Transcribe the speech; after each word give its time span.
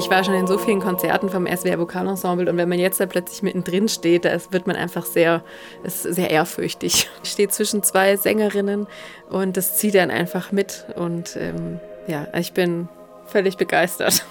Ich 0.00 0.08
war 0.08 0.24
schon 0.24 0.32
in 0.32 0.46
so 0.46 0.56
vielen 0.56 0.80
Konzerten 0.80 1.28
vom 1.28 1.46
SWR 1.46 1.78
Vokalensemble 1.78 2.50
und 2.50 2.56
wenn 2.56 2.70
man 2.70 2.78
jetzt 2.78 3.00
da 3.00 3.04
plötzlich 3.04 3.42
mittendrin 3.42 3.86
steht, 3.86 4.24
da 4.24 4.30
wird 4.50 4.66
man 4.66 4.74
einfach 4.74 5.04
sehr, 5.04 5.44
ist 5.82 6.04
sehr 6.04 6.30
ehrfürchtig. 6.30 7.10
Ich 7.22 7.32
stehe 7.32 7.50
zwischen 7.50 7.82
zwei 7.82 8.16
Sängerinnen 8.16 8.86
und 9.28 9.58
das 9.58 9.76
zieht 9.76 9.94
dann 9.94 10.10
einfach 10.10 10.52
mit 10.52 10.86
und 10.96 11.36
ähm, 11.36 11.80
ja, 12.06 12.26
ich 12.34 12.54
bin 12.54 12.88
völlig 13.26 13.58
begeistert. 13.58 14.24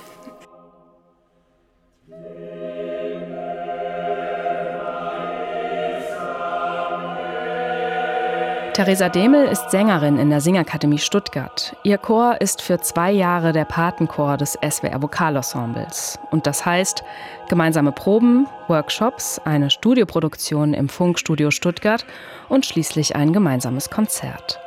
Theresa 8.79 9.09
Demel 9.09 9.45
ist 9.45 9.71
Sängerin 9.71 10.17
in 10.17 10.29
der 10.29 10.39
Singakademie 10.39 10.99
Stuttgart. 10.99 11.75
Ihr 11.83 11.97
Chor 11.97 12.39
ist 12.39 12.61
für 12.61 12.79
zwei 12.79 13.11
Jahre 13.11 13.51
der 13.51 13.65
Patenchor 13.65 14.37
des 14.37 14.53
SWR 14.53 15.01
Vokalensembles. 15.01 16.17
Und 16.31 16.47
das 16.47 16.65
heißt 16.65 17.03
gemeinsame 17.49 17.91
Proben, 17.91 18.47
Workshops, 18.69 19.41
eine 19.43 19.69
Studioproduktion 19.69 20.73
im 20.73 20.87
Funkstudio 20.87 21.51
Stuttgart 21.51 22.05
und 22.47 22.65
schließlich 22.65 23.17
ein 23.17 23.33
gemeinsames 23.33 23.89
Konzert. 23.89 24.61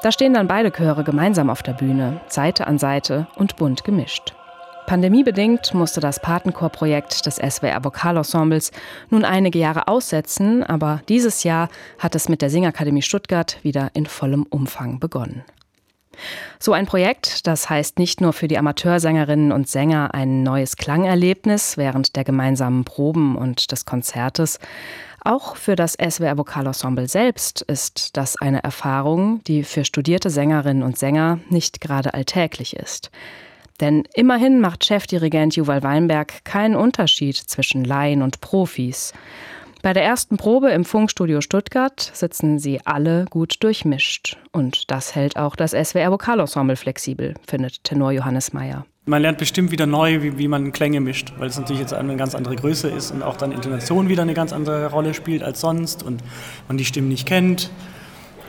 Da 0.00 0.12
stehen 0.12 0.34
dann 0.34 0.46
beide 0.46 0.70
Chöre 0.70 1.02
gemeinsam 1.02 1.50
auf 1.50 1.64
der 1.64 1.72
Bühne, 1.72 2.20
Seite 2.28 2.68
an 2.68 2.78
Seite 2.78 3.26
und 3.34 3.56
bunt 3.56 3.82
gemischt. 3.82 4.32
Pandemiebedingt 4.90 5.72
musste 5.72 6.00
das 6.00 6.18
Patenchor-Projekt 6.18 7.24
des 7.24 7.36
SWR 7.36 7.84
Vokalensembles 7.84 8.72
nun 9.08 9.24
einige 9.24 9.60
Jahre 9.60 9.86
aussetzen, 9.86 10.64
aber 10.64 11.00
dieses 11.08 11.44
Jahr 11.44 11.68
hat 12.00 12.16
es 12.16 12.28
mit 12.28 12.42
der 12.42 12.50
Singakademie 12.50 13.00
Stuttgart 13.00 13.58
wieder 13.62 13.92
in 13.94 14.06
vollem 14.06 14.42
Umfang 14.50 14.98
begonnen. 14.98 15.44
So 16.58 16.72
ein 16.72 16.86
Projekt, 16.86 17.46
das 17.46 17.70
heißt 17.70 18.00
nicht 18.00 18.20
nur 18.20 18.32
für 18.32 18.48
die 18.48 18.58
Amateursängerinnen 18.58 19.52
und 19.52 19.68
Sänger 19.68 20.12
ein 20.12 20.42
neues 20.42 20.76
Klangerlebnis 20.76 21.76
während 21.76 22.16
der 22.16 22.24
gemeinsamen 22.24 22.82
Proben 22.82 23.36
und 23.36 23.70
des 23.70 23.84
Konzertes, 23.84 24.58
auch 25.22 25.54
für 25.54 25.76
das 25.76 25.92
SWR 25.92 26.36
Vokalensemble 26.36 27.06
selbst 27.06 27.62
ist 27.62 28.16
das 28.16 28.40
eine 28.40 28.64
Erfahrung, 28.64 29.40
die 29.44 29.62
für 29.62 29.84
studierte 29.84 30.30
Sängerinnen 30.30 30.82
und 30.82 30.98
Sänger 30.98 31.38
nicht 31.48 31.80
gerade 31.80 32.12
alltäglich 32.12 32.74
ist. 32.74 33.12
Denn 33.80 34.04
immerhin 34.14 34.60
macht 34.60 34.84
Chefdirigent 34.84 35.56
Juval 35.56 35.82
Weinberg 35.82 36.44
keinen 36.44 36.76
Unterschied 36.76 37.36
zwischen 37.36 37.84
Laien 37.84 38.22
und 38.22 38.40
Profis. 38.40 39.12
Bei 39.82 39.94
der 39.94 40.04
ersten 40.04 40.36
Probe 40.36 40.70
im 40.70 40.84
Funkstudio 40.84 41.40
Stuttgart 41.40 41.98
sitzen 42.12 42.58
sie 42.58 42.80
alle 42.84 43.24
gut 43.30 43.64
durchmischt. 43.64 44.36
Und 44.52 44.90
das 44.90 45.14
hält 45.14 45.38
auch 45.38 45.56
das 45.56 45.70
SWR 45.70 46.10
Vokalensemble 46.10 46.76
flexibel, 46.76 47.34
findet 47.46 47.82
Tenor 47.82 48.12
Johannes 48.12 48.52
Meyer. 48.52 48.84
Man 49.06 49.22
lernt 49.22 49.38
bestimmt 49.38 49.72
wieder 49.72 49.86
neu, 49.86 50.22
wie, 50.22 50.36
wie, 50.36 50.48
man 50.48 50.72
Klänge 50.72 51.00
mischt, 51.00 51.32
weil 51.38 51.48
es 51.48 51.58
natürlich 51.58 51.80
jetzt 51.80 51.94
eine 51.94 52.16
ganz 52.16 52.34
andere 52.34 52.56
Größe 52.56 52.88
ist 52.88 53.10
und 53.10 53.22
auch 53.22 53.36
dann 53.36 53.52
Intonation 53.52 54.10
wieder 54.10 54.22
eine 54.22 54.34
ganz 54.34 54.52
andere 54.52 54.90
Rolle 54.90 55.14
spielt 55.14 55.42
als 55.42 55.62
sonst 55.62 56.02
und 56.02 56.22
man 56.68 56.76
die 56.76 56.84
Stimmen 56.84 57.08
nicht 57.08 57.26
kennt 57.26 57.70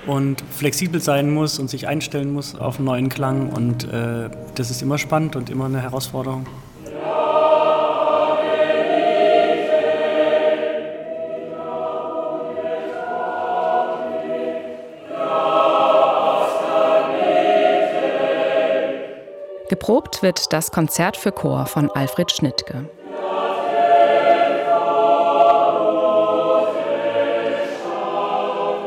und 0.07 0.43
flexibel 0.49 1.01
sein 1.01 1.31
muss 1.31 1.59
und 1.59 1.69
sich 1.69 1.87
einstellen 1.87 2.33
muss 2.33 2.55
auf 2.55 2.77
einen 2.77 2.85
neuen 2.85 3.09
Klang. 3.09 3.49
Und 3.49 3.83
äh, 3.83 4.29
das 4.55 4.71
ist 4.71 4.81
immer 4.81 4.97
spannend 4.97 5.35
und 5.35 5.49
immer 5.49 5.65
eine 5.65 5.81
Herausforderung. 5.81 6.45
Geprobt 19.69 20.21
wird 20.21 20.51
das 20.51 20.71
Konzert 20.71 21.15
für 21.15 21.31
Chor 21.31 21.65
von 21.65 21.89
Alfred 21.91 22.29
Schnittke. 22.31 22.89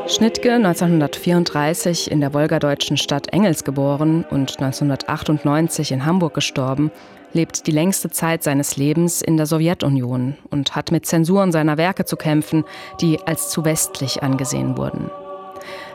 Schnittke, 0.07 0.53
1934 0.53 2.11
in 2.11 2.21
der 2.21 2.31
wolgadeutschen 2.31 2.95
Stadt 2.95 3.33
Engels 3.33 3.63
geboren 3.63 4.23
und 4.29 4.61
1998 4.61 5.91
in 5.91 6.05
Hamburg 6.05 6.35
gestorben, 6.35 6.91
lebt 7.33 7.65
die 7.65 7.71
längste 7.71 8.11
Zeit 8.11 8.43
seines 8.43 8.77
Lebens 8.77 9.23
in 9.23 9.35
der 9.35 9.47
Sowjetunion 9.47 10.37
und 10.51 10.75
hat 10.75 10.91
mit 10.91 11.07
Zensuren 11.07 11.51
seiner 11.51 11.77
Werke 11.77 12.05
zu 12.05 12.17
kämpfen, 12.17 12.65
die 13.01 13.19
als 13.25 13.49
zu 13.49 13.65
westlich 13.65 14.21
angesehen 14.21 14.77
wurden. 14.77 15.09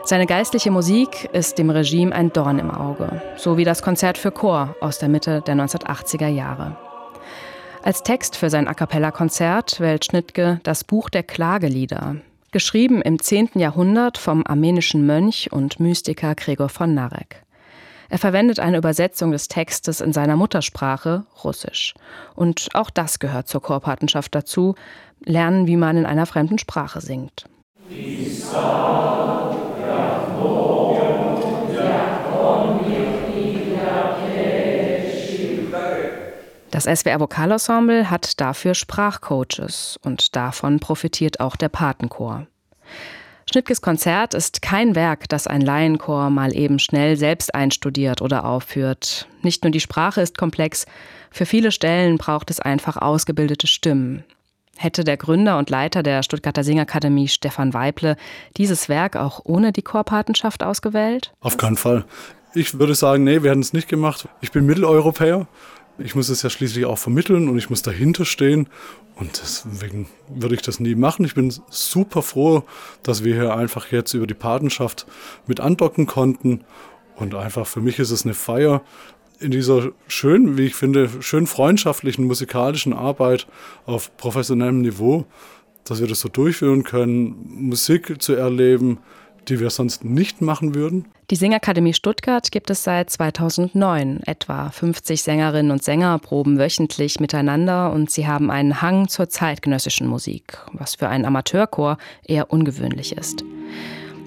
Seine 0.03 0.25
geistliche 0.25 0.71
Musik 0.71 1.29
ist 1.31 1.57
dem 1.57 1.69
Regime 1.69 2.13
ein 2.13 2.33
Dorn 2.33 2.59
im 2.59 2.69
Auge, 2.69 3.21
so 3.37 3.55
wie 3.55 3.63
das 3.63 3.81
Konzert 3.81 4.17
für 4.17 4.31
Chor 4.31 4.75
aus 4.81 4.99
der 4.99 5.07
Mitte 5.07 5.41
der 5.47 5.55
1980er 5.55 6.27
Jahre. 6.27 6.75
Als 7.81 8.03
Text 8.03 8.35
für 8.35 8.49
sein 8.49 8.67
A 8.67 8.73
cappella-Konzert 8.73 9.79
wählt 9.79 10.03
Schnittke 10.03 10.59
das 10.63 10.83
Buch 10.83 11.09
der 11.09 11.23
Klagelieder, 11.23 12.17
geschrieben 12.51 13.01
im 13.01 13.19
10. 13.19 13.51
Jahrhundert 13.55 14.17
vom 14.17 14.45
armenischen 14.45 15.05
Mönch 15.05 15.51
und 15.51 15.79
Mystiker 15.79 16.35
Gregor 16.35 16.69
von 16.69 16.93
Narek. 16.93 17.43
Er 18.09 18.17
verwendet 18.17 18.59
eine 18.59 18.77
Übersetzung 18.77 19.31
des 19.31 19.47
Textes 19.47 20.01
in 20.01 20.11
seiner 20.11 20.35
Muttersprache, 20.35 21.25
Russisch. 21.45 21.93
Und 22.35 22.67
auch 22.73 22.89
das 22.89 23.19
gehört 23.19 23.47
zur 23.47 23.61
Chorpatenschaft 23.61 24.35
dazu, 24.35 24.75
lernen, 25.23 25.65
wie 25.65 25.77
man 25.77 25.95
in 25.95 26.05
einer 26.05 26.25
fremden 26.25 26.57
Sprache 26.59 26.99
singt. 26.99 27.45
Das 36.83 36.99
SWR 37.01 37.19
Vokalensemble 37.19 38.09
hat 38.09 38.41
dafür 38.41 38.73
Sprachcoaches 38.73 39.99
und 40.01 40.35
davon 40.35 40.79
profitiert 40.79 41.39
auch 41.39 41.55
der 41.55 41.69
Patenchor. 41.69 42.47
Schnittkes 43.47 43.81
Konzert 43.81 44.33
ist 44.33 44.63
kein 44.63 44.95
Werk, 44.95 45.29
das 45.29 45.45
ein 45.45 45.61
Laienchor 45.61 46.31
mal 46.31 46.55
eben 46.55 46.79
schnell 46.79 47.17
selbst 47.17 47.53
einstudiert 47.53 48.23
oder 48.23 48.45
aufführt. 48.45 49.27
Nicht 49.43 49.63
nur 49.63 49.69
die 49.69 49.79
Sprache 49.79 50.21
ist 50.21 50.39
komplex, 50.39 50.87
für 51.29 51.45
viele 51.45 51.71
Stellen 51.71 52.17
braucht 52.17 52.49
es 52.49 52.59
einfach 52.59 52.97
ausgebildete 52.97 53.67
Stimmen. 53.67 54.23
Hätte 54.75 55.03
der 55.03 55.17
Gründer 55.17 55.59
und 55.59 55.69
Leiter 55.69 56.01
der 56.01 56.23
Stuttgarter 56.23 56.63
Singakademie 56.63 57.27
Stefan 57.27 57.75
Weible 57.75 58.15
dieses 58.57 58.89
Werk 58.89 59.17
auch 59.17 59.41
ohne 59.43 59.71
die 59.71 59.83
Chorpatenschaft 59.83 60.63
ausgewählt? 60.63 61.31
Auf 61.41 61.57
keinen 61.57 61.77
Fall. 61.77 62.05
Ich 62.55 62.79
würde 62.79 62.95
sagen, 62.95 63.23
nee, 63.23 63.43
wir 63.43 63.51
hätten 63.51 63.61
es 63.61 63.71
nicht 63.71 63.87
gemacht. 63.87 64.27
Ich 64.41 64.51
bin 64.51 64.65
Mitteleuropäer 64.65 65.47
ich 65.97 66.15
muss 66.15 66.29
es 66.29 66.41
ja 66.41 66.49
schließlich 66.49 66.85
auch 66.85 66.97
vermitteln 66.97 67.49
und 67.49 67.57
ich 67.57 67.69
muss 67.69 67.81
dahinter 67.81 68.25
stehen. 68.25 68.67
Und 69.15 69.41
deswegen 69.41 70.07
würde 70.29 70.55
ich 70.55 70.61
das 70.61 70.79
nie 70.79 70.95
machen. 70.95 71.25
Ich 71.25 71.35
bin 71.35 71.53
super 71.69 72.21
froh, 72.21 72.63
dass 73.03 73.23
wir 73.23 73.35
hier 73.35 73.55
einfach 73.55 73.91
jetzt 73.91 74.13
über 74.13 74.27
die 74.27 74.33
Patenschaft 74.33 75.05
mit 75.47 75.59
andocken 75.59 76.07
konnten. 76.07 76.63
Und 77.15 77.35
einfach 77.35 77.67
für 77.67 77.81
mich 77.81 77.99
ist 77.99 78.11
es 78.11 78.25
eine 78.25 78.33
Feier 78.33 78.81
in 79.39 79.51
dieser 79.51 79.91
schönen, 80.07 80.57
wie 80.57 80.67
ich 80.67 80.75
finde, 80.75 81.09
schön 81.19 81.47
freundschaftlichen 81.47 82.25
musikalischen 82.25 82.93
Arbeit 82.93 83.47
auf 83.85 84.15
professionellem 84.17 84.81
Niveau, 84.81 85.25
dass 85.83 85.99
wir 85.99 86.07
das 86.07 86.21
so 86.21 86.29
durchführen 86.29 86.83
können, 86.83 87.35
Musik 87.47 88.21
zu 88.21 88.33
erleben, 88.33 88.99
die 89.47 89.59
wir 89.59 89.69
sonst 89.69 90.03
nicht 90.03 90.41
machen 90.41 90.75
würden. 90.75 91.05
Die 91.29 91.35
Singakademie 91.35 91.93
Stuttgart 91.93 92.51
gibt 92.51 92.69
es 92.69 92.83
seit 92.83 93.09
2009. 93.09 94.21
Etwa 94.25 94.69
50 94.69 95.23
Sängerinnen 95.23 95.71
und 95.71 95.83
Sänger 95.83 96.19
proben 96.19 96.59
wöchentlich 96.59 97.19
miteinander 97.19 97.91
und 97.93 98.11
sie 98.11 98.27
haben 98.27 98.51
einen 98.51 98.81
Hang 98.81 99.07
zur 99.07 99.29
zeitgenössischen 99.29 100.07
Musik, 100.07 100.57
was 100.73 100.95
für 100.95 101.07
einen 101.07 101.25
Amateurchor 101.25 101.97
eher 102.25 102.51
ungewöhnlich 102.51 103.15
ist. 103.15 103.45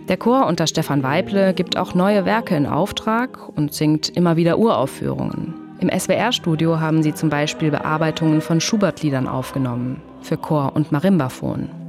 Der 0.08 0.16
Chor 0.16 0.46
unter 0.46 0.66
Stefan 0.66 1.02
Weible 1.02 1.54
gibt 1.54 1.76
auch 1.76 1.94
neue 1.94 2.24
Werke 2.24 2.56
in 2.56 2.66
Auftrag 2.66 3.48
und 3.48 3.72
singt 3.72 4.10
immer 4.10 4.36
wieder 4.36 4.58
Uraufführungen. 4.58 5.54
Im 5.80 5.90
SWR-Studio 5.90 6.80
haben 6.80 7.02
sie 7.02 7.14
zum 7.14 7.30
Beispiel 7.30 7.70
Bearbeitungen 7.70 8.40
von 8.40 8.60
Schubert-Liedern 8.60 9.26
aufgenommen, 9.26 10.00
für 10.22 10.36
Chor 10.36 10.72
und 10.74 10.92
Marimbaphon. 10.92 11.83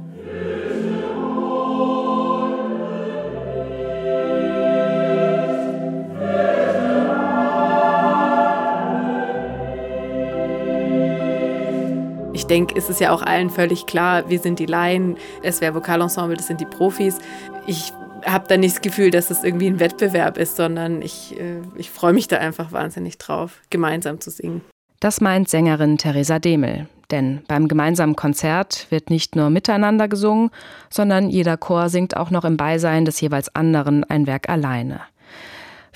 Ich 12.46 12.48
denke, 12.48 12.76
es 12.76 12.88
ist 12.88 13.00
ja 13.00 13.10
auch 13.10 13.22
allen 13.22 13.50
völlig 13.50 13.86
klar, 13.86 14.30
wir 14.30 14.38
sind 14.38 14.60
die 14.60 14.66
Laien, 14.66 15.16
es 15.42 15.60
wäre 15.60 15.74
Vokalensemble, 15.74 16.36
das 16.36 16.46
sind 16.46 16.60
die 16.60 16.64
Profis. 16.64 17.18
Ich 17.66 17.92
habe 18.24 18.44
da 18.46 18.56
nicht 18.56 18.76
das 18.76 18.82
Gefühl, 18.82 19.10
dass 19.10 19.32
es 19.32 19.42
irgendwie 19.42 19.66
ein 19.66 19.80
Wettbewerb 19.80 20.38
ist, 20.38 20.54
sondern 20.54 21.02
ich, 21.02 21.36
äh, 21.40 21.62
ich 21.74 21.90
freue 21.90 22.12
mich 22.12 22.28
da 22.28 22.36
einfach 22.36 22.70
wahnsinnig 22.70 23.18
drauf, 23.18 23.62
gemeinsam 23.68 24.20
zu 24.20 24.30
singen. 24.30 24.60
Das 25.00 25.20
meint 25.20 25.48
Sängerin 25.48 25.98
Theresa 25.98 26.38
Demel. 26.38 26.86
Denn 27.10 27.42
beim 27.48 27.66
gemeinsamen 27.66 28.14
Konzert 28.14 28.86
wird 28.90 29.10
nicht 29.10 29.34
nur 29.34 29.50
miteinander 29.50 30.06
gesungen, 30.06 30.50
sondern 30.88 31.28
jeder 31.28 31.56
Chor 31.56 31.88
singt 31.88 32.16
auch 32.16 32.30
noch 32.30 32.44
im 32.44 32.56
Beisein 32.56 33.04
des 33.04 33.20
jeweils 33.20 33.52
anderen 33.56 34.04
ein 34.04 34.28
Werk 34.28 34.48
alleine. 34.48 35.00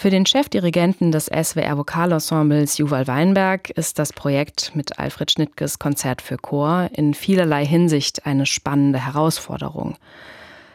Für 0.01 0.09
den 0.09 0.25
Chefdirigenten 0.25 1.13
des 1.13 1.27
SWR 1.27 1.77
Vokalensembles 1.77 2.79
Juval 2.79 3.07
Weinberg 3.07 3.69
ist 3.69 3.99
das 3.99 4.15
Projekt 4.15 4.75
mit 4.75 4.99
Alfred 4.99 5.31
Schnittges 5.31 5.79
Konzert 5.79 6.23
für 6.23 6.39
Chor 6.39 6.89
in 6.95 7.13
vielerlei 7.13 7.67
Hinsicht 7.67 8.25
eine 8.25 8.47
spannende 8.47 8.99
Herausforderung. 8.99 9.99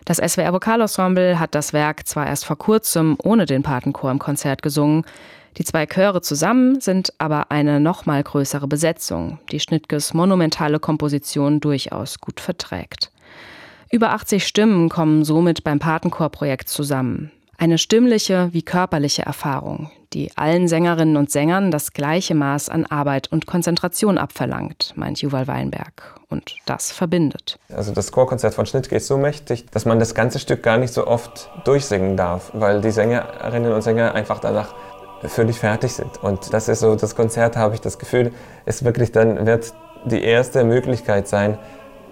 Das 0.05 0.17
SWR 0.17 0.53
Vokalensemble 0.53 1.39
hat 1.39 1.55
das 1.55 1.73
Werk 1.73 2.05
zwar 2.05 2.27
erst 2.27 2.45
vor 2.45 2.59
kurzem 2.59 3.17
ohne 3.17 3.47
den 3.47 3.63
Patenchor 3.63 4.11
im 4.11 4.19
Konzert 4.19 4.61
gesungen, 4.61 5.05
die 5.57 5.63
zwei 5.63 5.87
Chöre 5.87 6.21
zusammen 6.21 6.79
sind 6.79 7.11
aber 7.17 7.49
eine 7.49 7.79
noch 7.79 8.05
mal 8.05 8.21
größere 8.21 8.67
Besetzung, 8.67 9.39
die 9.51 9.59
Schnittges 9.59 10.13
monumentale 10.13 10.79
Komposition 10.79 11.59
durchaus 11.59 12.19
gut 12.19 12.39
verträgt. 12.39 13.11
Über 13.89 14.11
80 14.11 14.45
Stimmen 14.45 14.87
kommen 14.87 15.25
somit 15.25 15.63
beim 15.63 15.79
Patenchor-Projekt 15.79 16.69
zusammen. 16.69 17.31
Eine 17.57 17.77
stimmliche 17.77 18.49
wie 18.51 18.63
körperliche 18.63 19.21
Erfahrung, 19.21 19.89
die 20.13 20.29
allen 20.35 20.67
Sängerinnen 20.67 21.15
und 21.15 21.31
Sängern 21.31 21.71
das 21.71 21.93
gleiche 21.93 22.35
Maß 22.35 22.67
an 22.69 22.85
Arbeit 22.85 23.31
und 23.31 23.45
Konzentration 23.45 24.17
abverlangt, 24.17 24.91
meint 24.95 25.21
Juval 25.21 25.47
Weinberg. 25.47 26.19
Und 26.29 26.55
das 26.65 26.91
verbindet. 26.91 27.57
Also 27.73 27.93
das 27.93 28.11
Chorkonzert 28.11 28.53
von 28.53 28.65
Schnittke 28.65 28.97
ist 28.97 29.07
so 29.07 29.17
mächtig, 29.17 29.67
dass 29.71 29.85
man 29.85 29.99
das 29.99 30.13
ganze 30.13 30.39
Stück 30.39 30.63
gar 30.63 30.77
nicht 30.77 30.93
so 30.93 31.07
oft 31.07 31.49
durchsingen 31.63 32.17
darf, 32.17 32.51
weil 32.53 32.81
die 32.81 32.91
Sängerinnen 32.91 33.71
und 33.71 33.81
Sänger 33.81 34.13
einfach 34.13 34.39
danach 34.39 34.75
völlig 35.23 35.57
fertig 35.57 35.93
sind. 35.93 36.21
Und 36.21 36.53
das 36.53 36.67
ist 36.67 36.81
so, 36.81 36.95
das 36.95 37.15
Konzert 37.15 37.55
habe 37.55 37.73
ich 37.73 37.81
das 37.81 37.99
Gefühl, 37.99 38.33
ist 38.65 38.83
wirklich 38.83 39.13
dann 39.13 39.45
wird 39.45 39.73
die 40.03 40.21
erste 40.21 40.65
Möglichkeit 40.65 41.27
sein, 41.27 41.57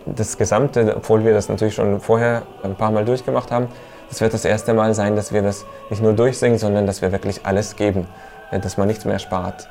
das 0.05 0.37
Gesamte, 0.37 0.95
obwohl 0.95 1.23
wir 1.25 1.33
das 1.33 1.49
natürlich 1.49 1.75
schon 1.75 1.99
vorher 1.99 2.43
ein 2.63 2.75
paar 2.75 2.91
Mal 2.91 3.05
durchgemacht 3.05 3.51
haben, 3.51 3.67
es 4.13 4.21
wird 4.21 4.35
das 4.35 4.45
erste 4.45 4.75
Mal 4.75 4.93
sein, 4.93 5.15
dass 5.15 5.33
wir 5.33 5.41
das 5.41 5.65
nicht 5.89 6.03
nur 6.03 6.13
durchsingen, 6.13 6.59
sondern 6.59 6.85
dass 6.85 7.01
wir 7.01 7.11
wirklich 7.11 7.47
alles 7.47 7.75
geben, 7.75 8.07
dass 8.51 8.77
man 8.77 8.87
nichts 8.87 9.05
mehr 9.05 9.17
spart. 9.17 9.67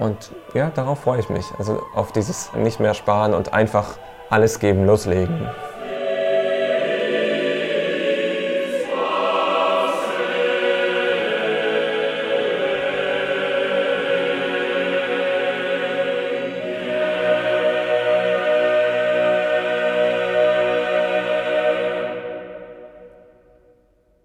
Und 0.00 0.32
ja, 0.52 0.72
darauf 0.74 1.02
freue 1.02 1.20
ich 1.20 1.28
mich. 1.28 1.46
Also 1.60 1.80
auf 1.94 2.10
dieses 2.10 2.52
nicht 2.54 2.80
mehr 2.80 2.94
sparen 2.94 3.34
und 3.34 3.52
einfach 3.52 3.98
alles 4.30 4.58
geben, 4.58 4.84
loslegen. 4.84 5.48